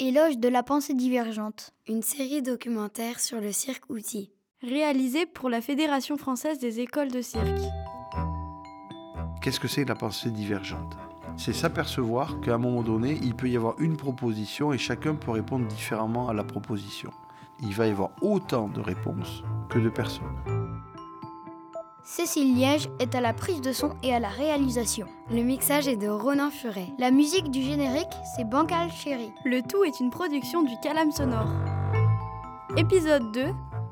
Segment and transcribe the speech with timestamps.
[0.00, 1.70] Éloge de la pensée divergente.
[1.86, 4.32] Une série documentaire sur le cirque outil.
[4.60, 7.46] Réalisée pour la Fédération française des écoles de cirque.
[9.40, 10.96] Qu'est-ce que c'est la pensée divergente?
[11.36, 15.30] C'est s'apercevoir qu'à un moment donné, il peut y avoir une proposition et chacun peut
[15.30, 17.12] répondre différemment à la proposition.
[17.62, 20.63] Il va y avoir autant de réponses que de personnes.
[22.06, 25.06] Cécile Liège est à la prise de son et à la réalisation.
[25.30, 26.88] Le mixage est de Ronan Furet.
[26.98, 29.32] La musique du générique, c'est Bancal Chéri.
[29.46, 31.48] Le tout est une production du Calam Sonore.
[32.76, 33.46] Épisode 2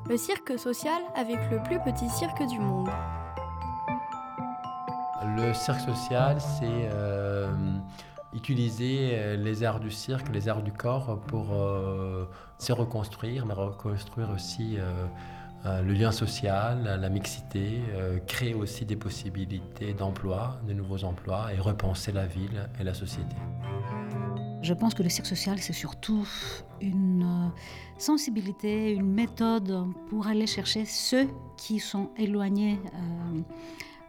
[0.07, 2.87] Le cirque social avec le plus petit cirque du monde.
[5.35, 7.51] Le cirque social, c'est euh,
[8.31, 13.55] utiliser euh, les arts du cirque, les arts du corps pour euh, se reconstruire, mais
[13.55, 14.77] reconstruire aussi
[15.65, 17.81] le lien social, la mixité,
[18.27, 23.35] créer aussi des possibilités d'emploi, de nouveaux emplois et repenser la ville et la société.
[24.61, 26.27] Je pense que le cirque social, c'est surtout
[26.79, 27.51] une
[27.97, 32.79] sensibilité, une méthode pour aller chercher ceux qui sont éloignés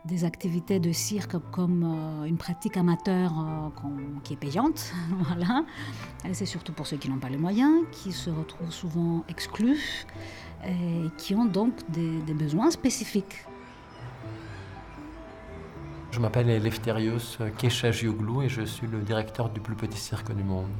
[0.05, 3.88] des activités de cirque comme euh, une pratique amateur euh,
[4.22, 4.92] qui est payante.
[5.10, 5.64] voilà.
[6.33, 10.06] C'est surtout pour ceux qui n'ont pas les moyens, qui se retrouvent souvent exclus
[10.66, 13.44] et qui ont donc des, besoins spécifiques.
[16.10, 20.70] Je m'appelle Eleftherios Keshagioglu et je suis le directeur du plus petit cirque du monde.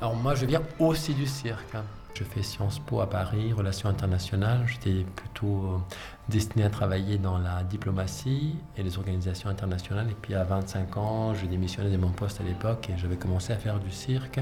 [0.00, 1.76] Alors moi je viens aussi du cirque.
[2.18, 4.64] Je fais Sciences Po à Paris, relations internationales.
[4.66, 5.78] J'étais plutôt euh,
[6.28, 10.08] destiné à travailler dans la diplomatie et les organisations internationales.
[10.10, 13.52] Et puis à 25 ans, j'ai démissionné de mon poste à l'époque et j'avais commencé
[13.52, 14.40] à faire du cirque.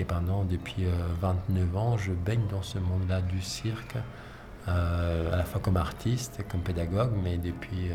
[0.00, 0.84] Et pendant, depuis
[1.20, 3.94] 29 euh, ans, je baigne dans ce monde-là du cirque,
[4.66, 7.92] euh, à la fois comme artiste, comme pédagogue, mais depuis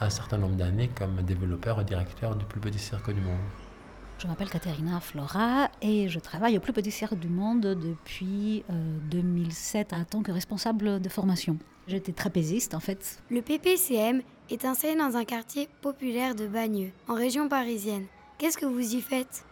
[0.00, 3.36] un certain nombre d'années comme développeur et directeur du plus petit cirque du monde.
[4.18, 8.64] Je m'appelle Caterina Flora et je travaille au plus petit cirque du monde depuis
[9.10, 11.58] 2007 euh, en tant que responsable de formation.
[11.86, 13.22] J'étais trapéziste en fait.
[13.30, 18.06] Le PPCM est installé dans un quartier populaire de Bagneux, en région parisienne.
[18.38, 19.44] Qu'est-ce que vous y faites?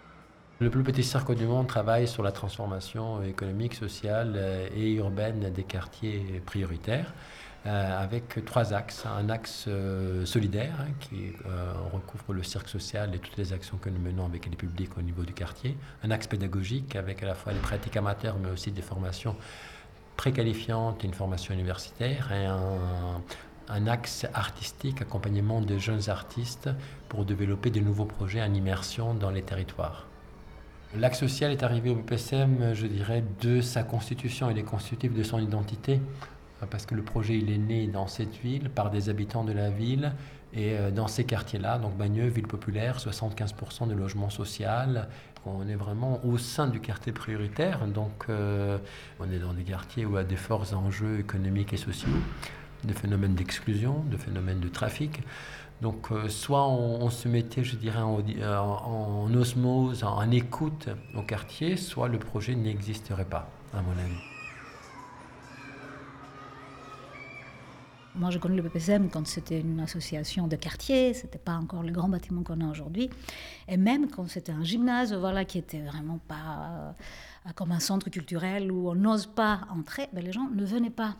[0.60, 5.64] Le plus petit cirque du monde travaille sur la transformation économique, sociale et urbaine des
[5.64, 7.12] quartiers prioritaires.
[7.66, 9.06] Euh, avec trois axes.
[9.06, 13.78] Un axe euh, solidaire hein, qui euh, recouvre le cirque social et toutes les actions
[13.78, 15.74] que nous menons avec les publics au niveau du quartier.
[16.02, 19.34] Un axe pédagogique avec à la fois les pratiques amateurs mais aussi des formations
[20.18, 22.32] préqualifiantes et une formation universitaire.
[22.32, 23.22] Et un,
[23.70, 26.68] un axe artistique, accompagnement de jeunes artistes
[27.08, 30.06] pour développer de nouveaux projets en immersion dans les territoires.
[30.96, 34.50] L'axe social est arrivé au BPSM, je dirais, de sa constitution.
[34.50, 36.00] Il est constitutif de son identité
[36.70, 39.70] parce que le projet il est né dans cette ville par des habitants de la
[39.70, 40.12] ville
[40.54, 45.08] et euh, dans ces quartiers-là, donc Bagneux, ville populaire, 75% de logement social.
[45.46, 48.78] On est vraiment au sein du quartier prioritaire, donc euh,
[49.20, 52.08] on est dans des quartiers où il y a des forts enjeux économiques et sociaux,
[52.84, 55.22] des phénomènes d'exclusion, des phénomènes de trafic.
[55.82, 62.08] Donc euh, soit on, se mettait, je dirais, en osmose, en écoute au quartier, soit
[62.08, 64.33] le projet n'existerait pas, à mon avis.
[68.16, 71.90] Moi, je connais le PPCM quand c'était une association de quartier, c'était pas encore le
[71.90, 73.10] grand bâtiment qu'on a aujourd'hui.
[73.66, 76.94] Et même quand c'était un gymnase, voilà, qui était vraiment pas
[77.46, 80.90] euh, comme un centre culturel où on n'ose pas entrer, ben, les gens ne venaient
[80.90, 81.16] pas.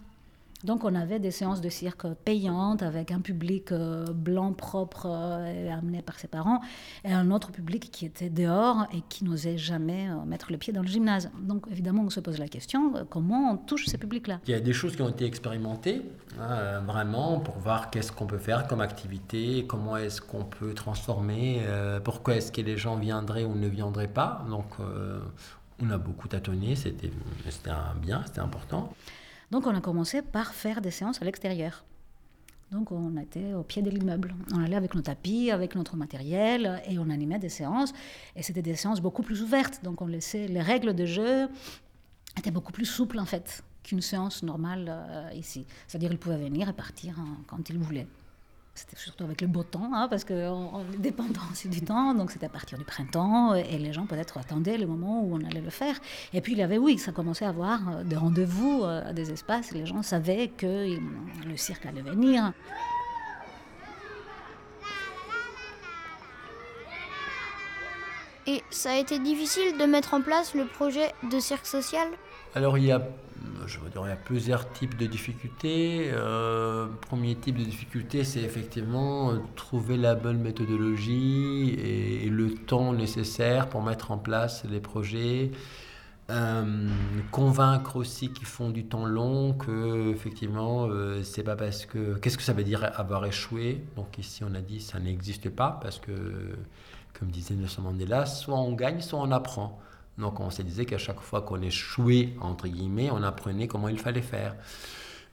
[0.62, 5.70] Donc on avait des séances de cirque payantes avec un public euh, blanc propre euh,
[5.70, 6.60] amené par ses parents
[7.04, 10.72] et un autre public qui était dehors et qui n'osait jamais euh, mettre le pied
[10.72, 11.30] dans le gymnase.
[11.40, 14.40] Donc évidemment on se pose la question comment on touche ces publics-là?
[14.46, 16.02] Il y a des choses qui ont été expérimentées
[16.40, 21.60] hein, vraiment pour voir qu'est-ce qu'on peut faire comme activité, comment est-ce qu'on peut transformer,
[22.04, 24.44] pourquoi est-ce que les gens viendraient ou ne viendraient pas.
[24.48, 24.76] Donc
[25.82, 27.10] on a beaucoup tâtonné, c'était
[28.00, 28.92] bien, c'était important.
[29.50, 31.84] Donc on a commencé par faire des séances à l'extérieur.
[32.72, 34.34] Donc on était au pied de l'immeuble.
[34.52, 37.92] On allait avec nos tapis, avec notre matériel et on animait des séances.
[38.34, 39.80] Et c'était des séances beaucoup plus ouvertes.
[39.84, 41.48] Donc on laissait les règles de jeu
[42.36, 45.66] étaient beaucoup plus souples en fait qu'une séance normale euh, ici.
[45.86, 48.06] C'est-à-dire qu'ils pouvaient venir et partir hein, quand ils voulaient.
[48.74, 52.12] C'était surtout avec le beau temps, hein, parce qu'on est dépendant aussi du temps.
[52.12, 55.44] Donc c'était à partir du printemps et les gens peut-être attendaient le moment où on
[55.44, 55.94] allait le faire.
[56.32, 59.12] Et puis il y avait, oui, ça commençait à avoir euh, des rendez-vous euh, à
[59.12, 59.70] des espaces.
[59.70, 60.98] Les gens savaient que
[61.46, 62.52] le cirque allait venir.
[68.46, 72.08] Et ça a été difficile de mettre en place le projet de cirque social?
[72.54, 73.00] Alors il y a
[73.66, 76.10] je veux dire, il y a plusieurs types de difficultés.
[76.12, 83.68] Euh, premier type de difficulté, c'est effectivement trouver la bonne méthodologie et, le temps nécessaire
[83.68, 85.50] pour mettre en place les projets.
[86.30, 86.88] Euh,
[87.30, 92.38] convaincre aussi qu'ils font du temps long que effectivement euh, c'est pas parce que qu'est-ce
[92.38, 93.84] que ça veut dire avoir échoué?
[93.94, 96.56] Donc ici on a dit ça n'existe pas parce que
[97.12, 99.78] comme disait Nelson Mandela soit on gagne soit on apprend
[100.18, 103.98] donc on se disait qu'à chaque fois qu'on échouait, entre guillemets, on apprenait comment il
[103.98, 104.54] fallait faire.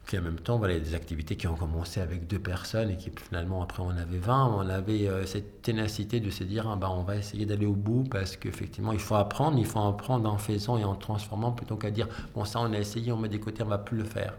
[0.06, 2.90] Puis en même temps, il y a des activités qui ont commencé avec deux personnes
[2.90, 4.46] et qui finalement, après, on avait 20.
[4.56, 7.74] On avait euh, cette ténacité de se dire, ah, ben, on va essayer d'aller au
[7.74, 11.76] bout parce qu'effectivement, il faut apprendre, il faut apprendre en faisant et en transformant plutôt
[11.76, 14.04] qu'à dire, bon, ça, on a essayé, on met des côtés, on va plus le
[14.04, 14.34] faire.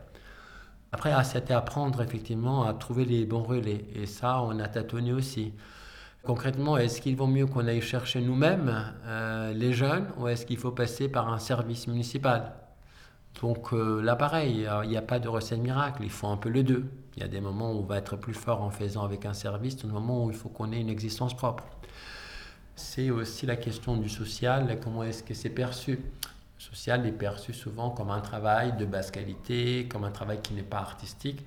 [0.92, 3.86] Après, c'était apprendre effectivement à trouver les bons relais.
[3.96, 5.54] Et ça, on a tâtonné aussi.
[6.26, 10.56] Concrètement, est-ce qu'il vaut mieux qu'on aille chercher nous-mêmes euh, les jeunes ou est-ce qu'il
[10.56, 12.54] faut passer par un service municipal?
[13.42, 16.48] Donc euh, là, pareil, il n'y a pas de recette miracle, il faut un peu
[16.48, 16.86] les deux.
[17.18, 19.34] Il y a des moments où on va être plus fort en faisant avec un
[19.34, 21.66] service, des moments où il faut qu'on ait une existence propre.
[22.78, 25.92] C'est aussi la question du social, comment est-ce que c'est perçu?
[25.92, 30.54] Le social est perçu souvent comme un travail de basse qualité, comme un travail qui
[30.54, 31.44] n'est pas artistique.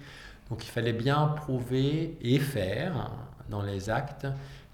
[0.50, 3.10] Donc il fallait bien prouver et faire
[3.48, 4.26] dans les actes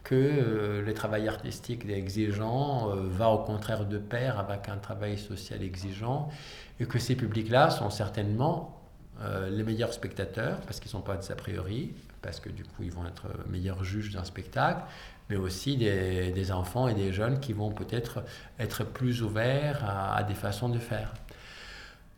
[0.04, 5.18] que euh, le travail artistique exigeant euh, va au contraire de pair avec un travail
[5.18, 6.28] social exigeant
[6.80, 8.80] et que ces publics-là sont certainement
[9.22, 12.64] euh, les meilleurs spectateurs parce qu'ils ne sont pas des a priori, parce que du
[12.64, 14.82] coup ils vont être meilleurs juges d'un spectacle,
[15.30, 18.24] mais aussi des, enfants et des jeunes qui vont peut-être
[18.58, 21.14] être plus ouverts à des façons de faire.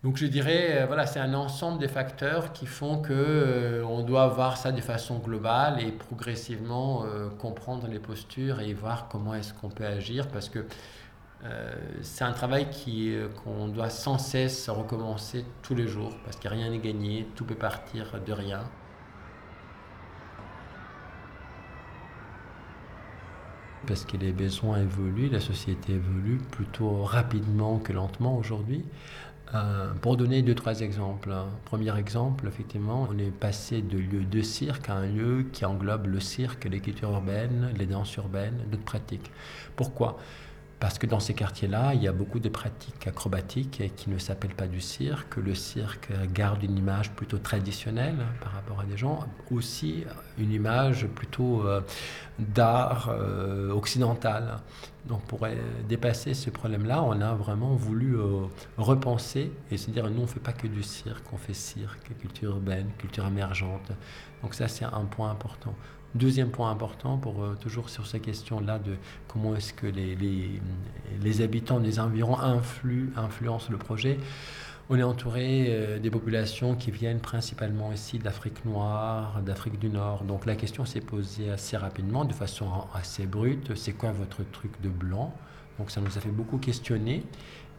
[0.05, 4.03] Donc je dirais, euh, voilà, c'est un ensemble de facteurs qui font que euh, on
[4.03, 9.35] doit voir ça de façon globale et progressivement euh, comprendre les postures et voir comment
[9.35, 10.67] est-ce qu'on peut agir parce que
[12.01, 16.71] c'est un travail qui, qu'on doit sans cesse recommencer tous les jours parce que rien
[16.71, 18.61] n'est gagné, tout peut partir de rien.
[23.87, 28.87] Parce que les besoins évoluent, la société évolue plutôt rapidement que lentement aujourd'hui.
[29.55, 31.33] Euh, pour donner deux, trois exemples.
[31.65, 36.06] Premier exemple, effectivement, on est passé de lieu de cirque à un lieu qui englobe
[36.06, 39.31] le cirque, l'écriture urbaine, les danses urbaines, d'autres pratiques.
[39.77, 40.19] Pourquoi?
[40.85, 44.55] Parce que dans ces quartiers-là, il y a beaucoup de pratiques acrobatiques qui ne s'appellent
[44.55, 45.37] pas du cirque.
[45.39, 49.21] Le cirque garde une image plutôt traditionnelle par rapport à des gens,
[49.51, 50.05] aussi
[50.37, 51.81] une image plutôt euh,
[52.39, 54.59] d'art euh, occidental.
[55.07, 55.47] Donc pour
[55.89, 58.43] dépasser ce problème-là, on a vraiment voulu euh,
[58.77, 62.15] repenser et se dire, nous, on ne fait pas que du cirque, on fait cirque,
[62.21, 63.91] culture urbaine, culture émergente.
[64.43, 65.75] Donc ça, c'est un point important.
[66.15, 68.95] Deuxième point important, pour euh, toujours sur ces questions-là de
[69.27, 70.15] comment est-ce que les,
[71.21, 74.19] les, habitants des environs influent, influencent le projet,
[74.91, 80.23] on est entouré euh, des populations qui viennent principalement ici d'Afrique noire, d'Afrique du Nord.
[80.23, 84.81] Donc la question s'est posée assez rapidement, de façon assez brute, c'est quoi votre truc
[84.83, 85.35] de blanc?
[85.81, 87.25] Donc ça nous a fait beaucoup questionner.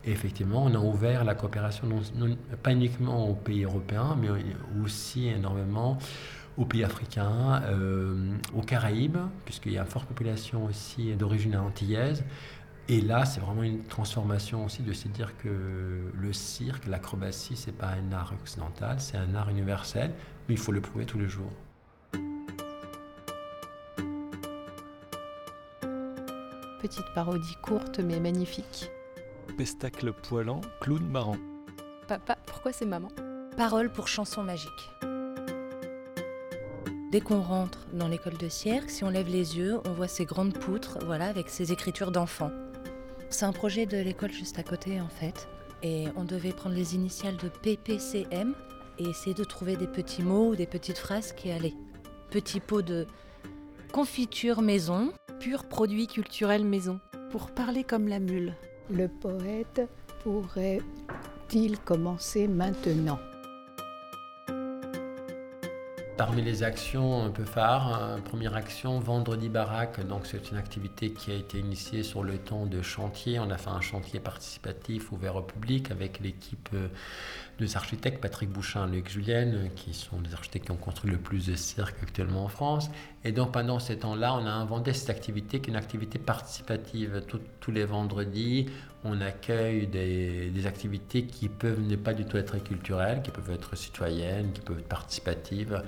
[0.03, 1.87] Et effectivement, on a ouvert la coopération
[2.61, 4.27] pas uniquement aux pays européens, mais
[4.83, 5.97] aussi énormément
[6.57, 12.23] aux pays africains, euh, aux Caraïbes, puisqu'il y a une forte population aussi d'origine antillaise.
[12.87, 17.71] Et là, c'est vraiment une transformation aussi de se dire que le cirque, l'acrobatie, c'est
[17.71, 20.13] pas un art occidental, c'est un art universel,
[20.47, 21.51] mais il faut le prouver tous les jours.
[26.79, 28.91] Petite parodie courte mais magnifique.
[29.57, 31.37] Pestacle poilant, clown marrant.
[32.07, 33.07] Papa, pourquoi c'est maman?
[33.57, 34.91] Parole pour chanson magique.
[37.15, 40.25] Dès qu'on rentre dans l'école de cirque, si on lève les yeux, on voit ces
[40.25, 42.51] grandes poutres, voilà, avec ces écritures d'enfants.
[43.29, 45.47] C'est un projet de l'école juste à côté, en fait.
[45.81, 48.53] Et on devait prendre les initiales de PPCM
[48.99, 51.77] et essayer de trouver des petits mots ou des petites phrases qui allaient.
[52.31, 53.07] Petit pot de
[53.93, 55.13] confiture maison.
[55.39, 56.99] Pur produit culturel maison.
[57.31, 58.55] Pour parler comme la mule.
[58.89, 59.89] Le poète
[60.21, 63.19] pourrait-il commencer maintenant?
[66.25, 70.03] Parmi les actions un peu phares, première action, Vendredi Baraque.
[70.07, 73.39] Donc c'est une activité qui a été initiée sur le temps de chantier.
[73.39, 76.69] On a fait un chantier participatif ouvert au public avec l'équipe
[77.59, 81.17] euh, des architectes Patrick Bouchin, Luc Julienne, qui sont les architectes qui ont construit le
[81.17, 82.89] plus de cirques actuellement en France.
[83.23, 87.23] Et donc pendant ces temps-là, on a inventé cette activité qui est une activité participative.
[87.59, 88.67] tous les vendredis,
[89.03, 93.51] on accueille des, des, activités qui peuvent ne pas du tout être culturelles, qui peuvent
[93.51, 95.83] être citoyennes, qui peuvent être participatives.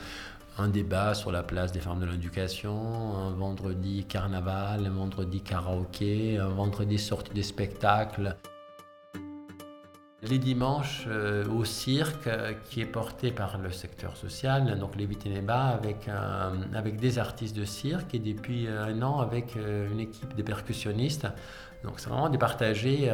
[0.60, 6.38] Un débat sur la place des femmes de l'éducation, un vendredi carnaval, un vendredi karaoké,
[6.38, 8.36] un vendredi sortie des spectacles.
[10.24, 15.06] Les dimanches euh, au cirque, euh, qui est porté par le secteur social, donc les
[15.06, 16.10] Viténéba, avec,
[16.74, 21.28] avec des artistes de cirque et depuis un an avec une équipe de percussionnistes.
[21.84, 23.12] Donc c'est vraiment de partager,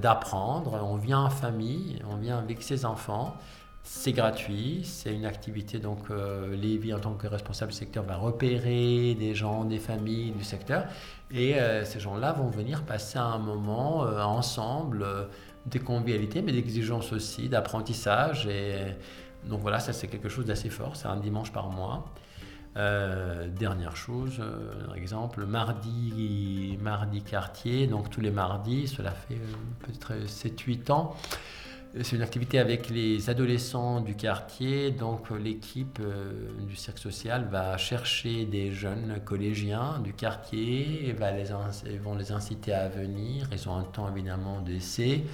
[0.00, 0.78] d'apprendre.
[0.84, 3.34] On vient en famille, on vient avec ses enfants.
[3.84, 8.16] C'est gratuit, c'est une activité, donc euh, Lévi en tant que responsable du secteur va
[8.16, 10.84] repérer des gens, des familles du secteur,
[11.32, 15.04] et euh, ces gens-là vont venir passer un moment euh, ensemble,
[15.66, 18.96] de convivialité, mais d'exigence aussi, d'apprentissage, et
[19.44, 22.12] donc voilà, ça c'est quelque chose d'assez fort, c'est un dimanche par mois.
[22.74, 24.42] dernière chose,
[24.86, 29.38] par exemple, mardi, mardi quartier, donc tous les mardis, cela fait
[29.80, 31.16] peut-être 7-8 ans,
[32.00, 34.90] c'est une activité avec les adolescents du quartier.
[34.90, 36.32] Donc l'équipe euh,
[36.66, 41.50] du cercle social va chercher des jeunes collégiens du quartier et va les,
[41.98, 43.48] vont les inciter à venir.
[43.52, 45.24] Ils ont un temps évidemment d'essai.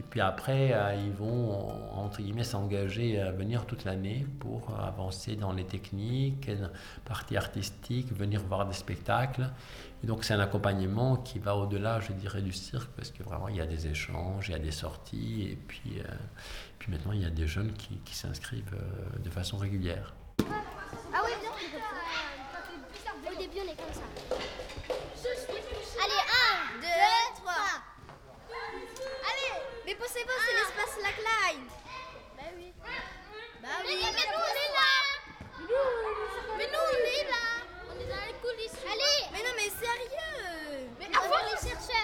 [0.00, 5.34] Et puis après, euh, ils vont, entre guillemets, s'engager à venir toute l'année pour avancer
[5.34, 6.48] dans les techniques,
[7.04, 9.50] partie artistique, venir voir des spectacles.
[10.04, 13.48] Et donc c'est un accompagnement qui va au-delà, je dirais, du cirque, parce que vraiment,
[13.48, 16.04] il y a des échanges, il y a des sorties, et puis, euh,
[16.88, 20.14] maintenant, il y a des jeunes qui, qui s'inscrivent euh, de façon régulière.
[21.12, 21.50] Ah oui, bien.
[23.30, 24.17] Au début, on est comme ça.
[30.18, 31.64] C'est pas, c'est l'espace slackline.
[32.36, 32.72] Bah oui.
[33.62, 33.96] Bah oui.
[34.02, 34.92] Mais, mais nous, on est là.
[36.56, 37.46] Mais nous, on est là.
[37.88, 38.80] On est dans les coulisses.
[38.84, 39.18] Allez.
[39.32, 40.88] Mais non, mais sérieux.
[40.98, 42.02] Mais on va les chercher.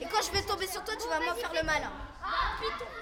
[0.00, 1.92] Et quand je vais tomber sur toi, tu vas m'en faire le malin.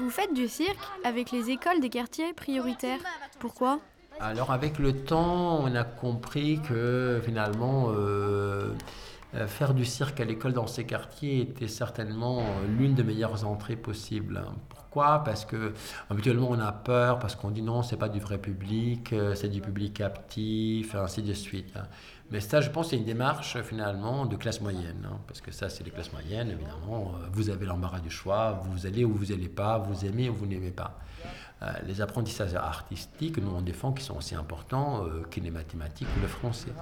[0.00, 3.00] Vous faites du cirque avec les écoles des quartiers prioritaires.
[3.38, 3.80] Pourquoi
[4.20, 8.74] Alors avec le temps, on a compris que finalement, euh,
[9.46, 13.76] faire du cirque à l'école dans ces quartiers était certainement euh, l'une des meilleures entrées
[13.76, 14.42] possibles.
[14.68, 15.22] Pourquoi?
[15.24, 15.72] Parce que
[16.08, 19.48] habituellement on a peur, parce qu'on dit non, c'est pas du vrai public, euh, c'est
[19.48, 21.74] du public captif, ainsi de suite.
[22.30, 25.68] Mais ça, je pense, c'est une démarche finalement de classe moyenne, hein, parce que ça,
[25.68, 27.12] c'est les classes moyennes, évidemment.
[27.32, 30.46] Vous avez l'embarras du choix, vous allez ou vous n'allez pas, vous aimez ou vous
[30.46, 30.98] n'aimez pas.
[31.86, 36.28] les apprentissages artistiques, nous on défend, qui sont aussi importants que les mathématiques ou le
[36.28, 36.72] français.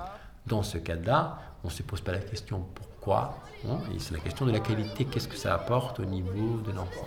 [0.47, 4.45] Dans ce cas-là, on ne se pose pas la question pourquoi, hein, c'est la question
[4.47, 7.07] de la qualité, qu'est-ce que ça apporte au niveau de l'enfant.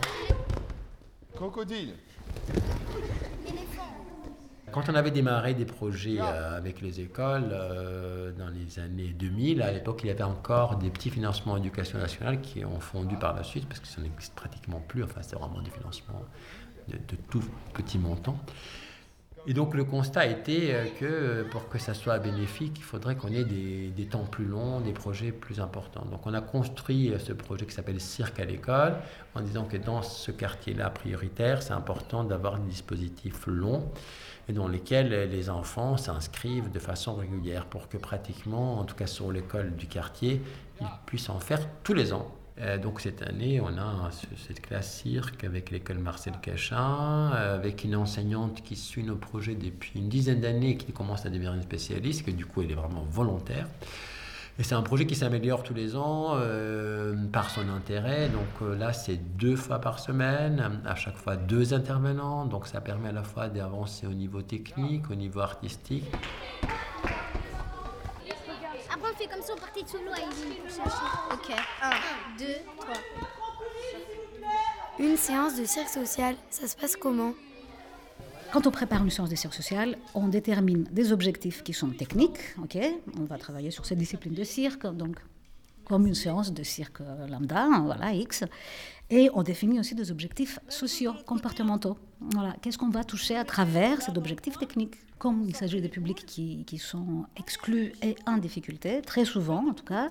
[1.36, 1.94] Crocodile
[4.76, 9.62] quand on avait démarré des projets euh, avec les écoles euh, dans les années 2000,
[9.62, 13.34] à l'époque, il y avait encore des petits financements d'éducation nationale qui ont fondu par
[13.34, 15.06] la suite, parce que ça n'existe pratiquement plus.
[15.06, 16.26] Enfin, c'est vraiment des financements
[16.90, 17.42] de, de tout
[17.74, 18.38] petit montant.
[19.48, 23.28] Et donc le constat été euh, que pour que ça soit bénéfique, il faudrait qu'on
[23.28, 26.06] ait des, temps plus longs, des projets plus importants.
[26.06, 28.96] Donc on a construit euh, ce projet qui s'appelle Cirque à l'école
[29.36, 33.88] en disant que dans ce quartier-là prioritaire, c'est important d'avoir des dispositifs longs
[34.48, 39.08] et dans lesquels les enfants s'inscrivent de façon régulière pour que pratiquement, en tout cas
[39.08, 40.42] sur l'école du quartier,
[40.82, 42.32] ils puissent en faire tous les ans.
[42.62, 44.10] Euh, donc cette année, on a
[44.48, 49.56] cette classe cirque avec l'école Marcel Cachin, euh, avec une enseignante qui suit nos projets
[49.56, 52.76] depuis une dizaine d'années qui commence à devenir une spécialiste, que du coup elle est
[52.76, 53.68] vraiment volontaire.
[54.58, 58.30] Et c'est un projet qui s'améliore tous les ans euh, par son intérêt.
[58.30, 62.46] Donc là, c'est deux fois par semaine, à chaque fois deux intervenants.
[62.46, 66.06] Donc ça permet à la fois d'avancer au niveau technique, au niveau artistique
[69.46, 71.06] ça, on partait de solo à pour chercher.
[71.32, 71.52] Ok.
[71.82, 71.90] 1,
[72.40, 72.46] 2,
[72.78, 72.94] 3.
[75.00, 77.34] Une séance de cirque social, ça se passe comment?
[78.52, 82.40] Quand on prépare une séance de cirque social, on détermine des objectifs qui sont techniques.
[82.62, 82.78] ok?
[83.20, 85.18] On va travailler sur cette discipline de cirque, donc
[85.84, 88.46] comme une séance de cirque lambda, voilà, X.
[89.10, 91.98] Et on définit aussi des objectifs sociaux, comportementaux.
[92.32, 96.26] Voilà, qu'est-ce qu'on va toucher à travers cet objectif technique Comme il s'agit de publics
[96.26, 100.10] qui, sont exclus et en difficulté, très souvent en tout cas,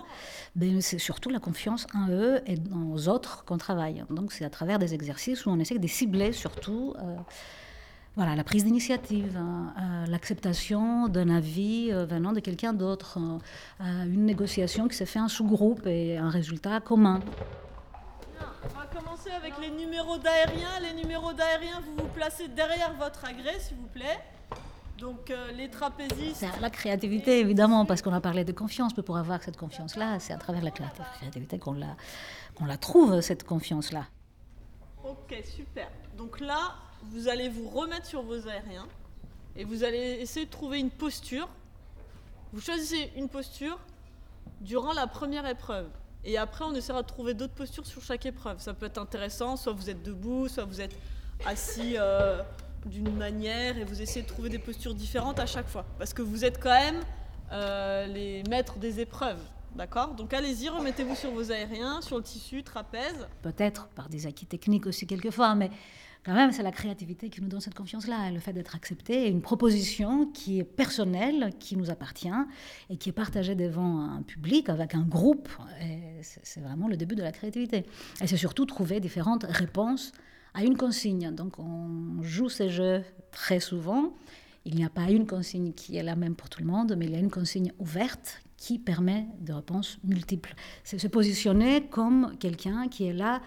[0.55, 4.05] ben c'est surtout la confiance en eux et aux autres qu'on travaille.
[4.11, 7.17] Donc c'est à travers des exercices où on essaie de cibler surtout euh,
[8.15, 13.19] voilà, la prise d'initiative, hein, euh, l'acceptation d'un avis euh, venant de quelqu'un d'autre,
[13.81, 17.21] une négociation qui s'est fait en sous-groupe et un résultat commun.
[19.33, 20.81] Avec les numéros d'aérien.
[20.83, 24.19] Les numéros d'aérien, vous vous placez derrière votre agrès, s'il vous plaît.
[24.99, 26.45] Donc euh, les trapézistes.
[26.61, 28.97] La créativité, évidemment, parce qu'on a parlé de confiance.
[28.97, 31.97] Mais pour avoir cette confiance-là, c'est à travers la créativité qu'on la,
[32.55, 34.07] qu'on la trouve, cette confiance-là.
[35.05, 35.89] Ok, super.
[36.17, 38.87] Donc là, vous allez vous remettre sur vos aériens
[39.57, 41.49] et vous allez essayer de trouver une posture.
[42.53, 43.79] Vous choisissez une posture
[44.61, 45.89] durant la première épreuve.
[46.25, 48.59] Et après, on essaiera de trouver d'autres postures sur chaque épreuve.
[48.61, 50.97] Ça peut être intéressant, soit vous êtes debout, soit vous êtes
[51.45, 52.43] assis euh,
[52.87, 55.85] d'une manière et vous essayez de trouver des postures différentes à chaque fois.
[55.99, 57.01] Parce que vous êtes quand même
[57.53, 59.41] euh, les maîtres des épreuves.
[59.75, 60.15] D'accord?
[60.15, 63.27] Donc allez-y, remettez-vous sur vos aériens, sur le tissu, trapèze.
[63.43, 65.71] Peut-être par des acquis techniques aussi quelquefois, mais
[66.25, 69.43] quand même, c'est la créativité qui nous donne cette confiance-là, le fait d'être accepté, une
[69.43, 72.29] proposition qui est personnelle, qui nous appartient
[72.89, 75.51] et qui est partagée devant un public, avec un groupe.
[76.23, 77.85] C'est vraiment le début de la créativité.
[78.23, 80.13] Et c'est surtout trouver différentes réponses
[80.55, 81.31] à une consigne.
[81.35, 84.15] Donc on joue ces jeux très souvent.
[84.65, 87.05] Il n'y a pas une consigne qui est la même pour tout le monde, mais
[87.05, 90.55] il y a une consigne ouverte qui permet des réponses multiples.
[90.85, 93.43] C'est se positionner comme quelqu'un qui est là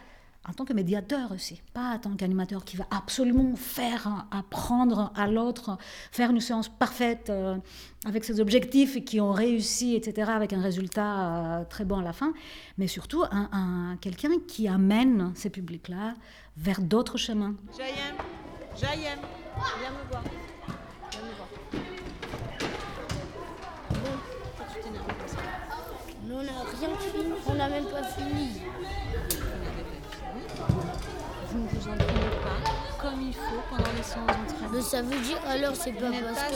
[0.50, 5.28] en tant que médiateur aussi, pas en tant qu'animateur qui va absolument faire apprendre à
[5.28, 5.78] l'autre,
[6.12, 7.58] faire une séance parfaite euh,
[8.06, 12.14] avec ses objectifs qui ont réussi, etc., avec un résultat euh, très bon à la
[12.14, 12.34] fin,
[12.78, 16.14] mais surtout un, quelqu'un qui amène ces publics-là
[16.56, 17.56] vers d'autres chemins.
[17.78, 18.16] Jayem,
[18.76, 19.20] Jayem,
[19.80, 20.24] viens me voir.
[21.12, 21.50] Viens me voir.
[23.90, 25.38] Bon, tu t'énerves comme ça.
[26.26, 28.62] Mais on n'a rien fini, on n'a même pas fini.
[31.80, 34.70] Vous ne vous entraînez pas comme il faut pendant les séances d'entraînement.
[34.74, 36.56] Mais ça veut dire alors c'est pas parce pas que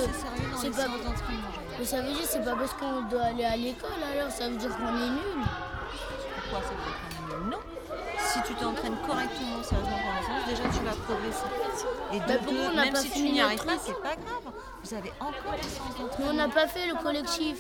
[0.61, 0.87] c'est pas.
[1.79, 4.57] Mais ça veut dire c'est pas parce qu'on doit aller à l'école alors ça veut
[4.57, 5.41] dire qu'on est nul.
[6.35, 7.49] Pourquoi ça veut dire qu'on est nul?
[7.51, 7.57] Non.
[8.17, 11.49] Si tu t'entraînes correctement, sérieusement pendant les séances, déjà tu vas progresser.
[12.13, 14.15] Et Bah, de pourquoi deux, on même pas si tu n'y arrives pas, c'est pas
[14.15, 14.53] grave.
[14.83, 16.31] Vous avez encore des séances Mais d'entraînement.
[16.31, 17.57] on n'a pas fait le collectif.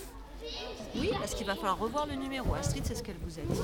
[0.95, 2.53] Oui, parce qu'il va falloir revoir le numéro.
[2.53, 3.59] Astrid, c'est ce qu'elle vous a dit.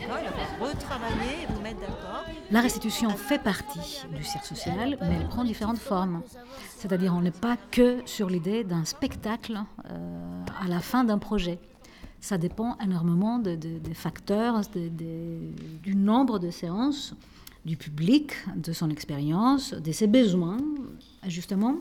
[0.00, 2.24] D'accord Il va falloir retravailler et vous mettre d'accord.
[2.50, 6.22] La restitution fait partie du cirque social, mais elle prend différentes formes.
[6.76, 11.58] C'est-à-dire, on n'est pas que sur l'idée d'un spectacle euh, à la fin d'un projet.
[12.20, 15.52] Ça dépend énormément de- de- des facteurs, de- de-
[15.82, 17.14] du nombre de séances,
[17.64, 20.56] du public, de son expérience, de ses besoins.
[21.26, 21.76] Justement,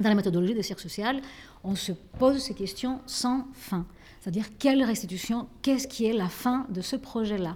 [0.00, 1.20] dans la méthodologie de cirque social,
[1.62, 3.86] on se pose ces questions sans fin.
[4.26, 7.54] C'est-à-dire, quelle restitution, qu'est-ce qui est la fin de ce projet-là?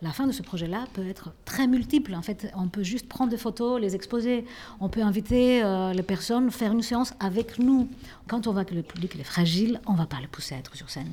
[0.00, 2.14] La fin de ce projet-là peut être très multiple.
[2.14, 4.46] En fait, on peut juste prendre des photos, les exposer.
[4.80, 7.86] On peut inviter euh, les personnes, faire une séance avec nous.
[8.28, 10.58] Quand on voit que le public est fragile, on ne va pas le pousser à
[10.58, 11.12] être sur scène.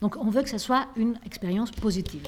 [0.00, 2.26] Donc, on veut que ce soit une expérience positive.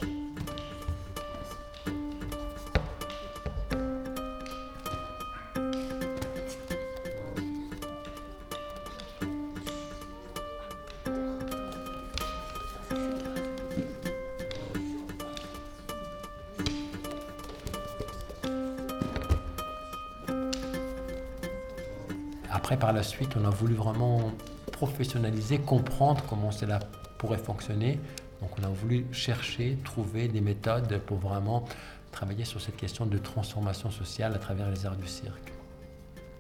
[22.69, 24.31] Après, par la suite, on a voulu vraiment
[24.73, 26.81] professionnaliser, comprendre comment cela
[27.17, 27.99] pourrait fonctionner.
[28.43, 31.65] Donc, on a voulu chercher, trouver des méthodes pour vraiment
[32.13, 35.51] travailler sur cette question de transformation sociale à travers les arts du cirque.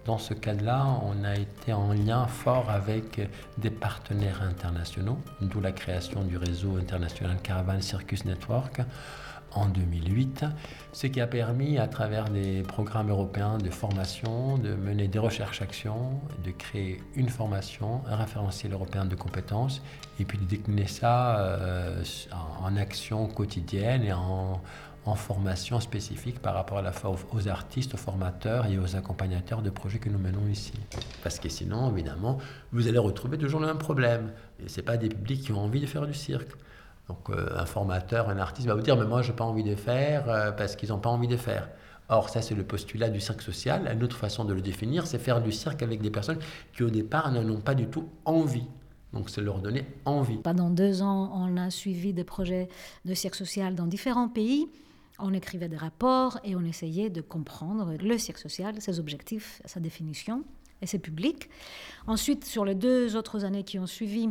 [0.04, 5.72] Dans ce cadre-là, on a été en lien fort avec des partenaires internationaux, d'où la
[5.72, 8.82] création du réseau international Caravan Circus Network
[9.54, 10.44] en 2008,
[10.92, 16.20] ce qui a permis, à travers des programmes européens de formation, de mener des recherches-actions,
[16.44, 19.82] de créer une formation, un référentiel européen de compétences,
[20.20, 24.60] et puis de décliner ça euh, en, en action quotidienne et en,
[25.08, 29.62] en formation spécifique par rapport à la fois aux, artistes, aux formateurs et aux accompagnateurs
[29.62, 30.74] de projets que nous menons ici.
[31.22, 32.38] Parce que sinon, évidemment,
[32.72, 34.32] vous allez retrouver toujours le même problème.
[34.66, 36.50] Ce pas des publics qui ont envie de faire du cirque.
[37.08, 39.64] Donc euh, un formateur, un artiste va vous dire, mais moi, je n'ai pas envie
[39.64, 41.68] de faire euh, parce qu'ils n'ont pas envie de faire.
[42.10, 43.90] Or, ça, c'est le postulat du cirque social.
[43.92, 46.38] Une autre façon de le définir, c'est faire du cirque avec des personnes
[46.74, 48.66] qui, au départ, n'en ont pas du tout envie.
[49.12, 50.38] Donc, c'est leur donner envie.
[50.38, 52.68] Pendant deux ans, on a suivi des projets
[53.04, 54.68] de cirque social dans différents pays.
[55.18, 59.80] On écrivait des rapports et on essayait de comprendre le cirque social, ses objectifs, sa
[59.80, 60.44] définition
[60.80, 61.50] et ses publics.
[62.06, 64.30] Ensuite, sur les deux autres années qui ont suivi,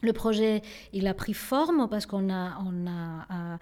[0.00, 3.56] le projet, il a pris forme parce qu'on a, euh,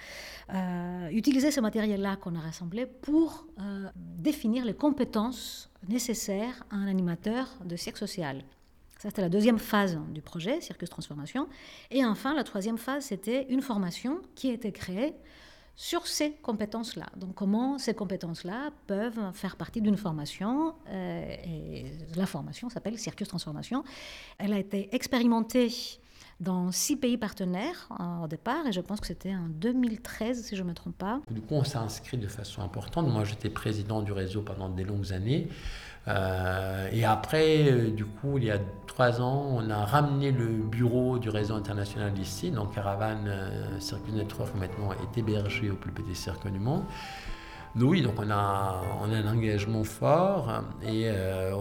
[0.55, 6.89] euh, utilisé ce matériel-là qu'on a rassemblé pour euh, définir les compétences nécessaires à un
[6.89, 8.43] animateur de cirque social.
[8.99, 11.49] Ça, c'était la deuxième phase du projet, Circus Transformation.
[11.91, 15.15] Et enfin, la troisième phase, c'était une formation qui a été créée
[15.79, 17.07] sur ces compétences-là.
[17.17, 20.75] Donc, comment ces compétences-là peuvent faire partie d'une formation.
[20.89, 23.85] la formation s'appelle Circus Transformation.
[24.39, 25.69] Elle a été expérimentée
[26.41, 30.57] dans six pays partenaires euh, au départ, et je pense que c'était en 2013, si
[30.57, 31.21] je ne me trompe pas.
[31.31, 33.09] Du coup, on s'est inscrit de façon importante.
[33.09, 35.49] Moi, j'étais président du réseau pendant des longues années.
[36.09, 40.47] Euh, et après, euh, du coup, il y a trois ans, on a ramené le
[40.47, 42.51] bureau du réseau international ici.
[42.51, 46.85] Donc, Caravane euh, Circuit Network maintenant est hébergé au plus petit cirque du monde.
[47.79, 51.11] Oui, donc on a, un engagement fort et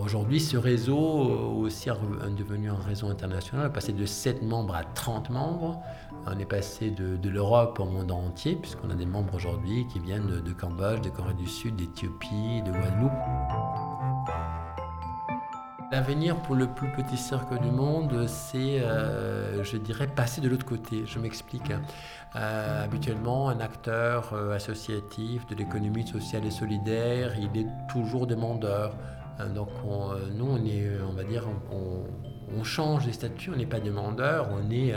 [0.01, 4.75] aujourd'hui ce réseau aussi est devenu un réseau international, on est passé de 7 membres
[4.75, 5.81] à 30 membres.
[6.27, 10.41] On est passé de, l'Europe au monde entier puisqu'on a des membres aujourd'hui qui viennent
[10.41, 13.84] de Cambodge, de Corée du Sud, d'Éthiopie, de Guadeloupe.
[15.91, 20.65] L'avenir pour le plus petit cirque du monde, c'est, euh, je dirais, passer de l'autre
[20.65, 21.03] côté.
[21.05, 21.71] Je m'explique.
[22.35, 28.95] Euh, habituellement, un acteur euh, associatif de l'économie sociale et solidaire, il est toujours demandeur.
[29.53, 29.69] donc,
[30.33, 32.03] nous, on est, on va dire, on,
[32.57, 34.93] on change les statuts, on n'est pas demandeur, on est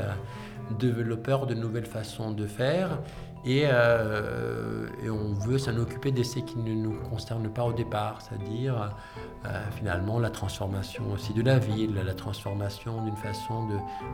[0.78, 2.98] développeur de nouvelles façons de faire.
[3.46, 8.20] Euh, et, on veut s'en occuper de ce qui ne nous concerne pas au départ,
[8.20, 8.94] c'est-à-dire
[9.46, 13.68] euh, finalement la transformation aussi de la ville, la transformation d'une façon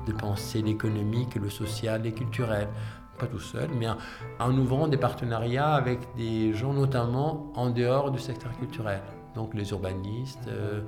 [0.06, 2.68] de, penser l'économique, le social et culturel.
[3.18, 3.86] Pas tout seul, mais
[4.40, 9.02] en, ouvrant des partenariats avec des gens notamment en dehors du secteur culturel.
[9.34, 10.82] Donc les urbanistes, euh,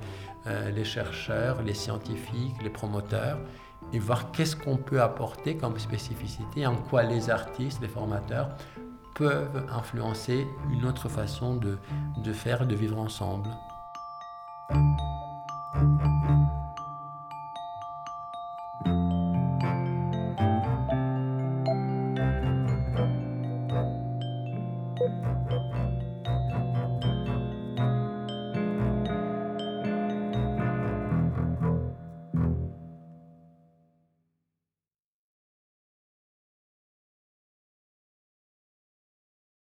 [0.71, 3.39] les chercheurs, les scientifiques, les promoteurs
[3.93, 8.49] et voir qu'est-ce qu'on peut apporter comme spécificité, en quoi les artistes, les formateurs
[9.15, 11.77] peuvent influencer une autre façon de,
[12.23, 13.49] de faire, de vivre ensemble.